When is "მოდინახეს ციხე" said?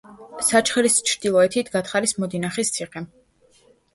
2.23-3.05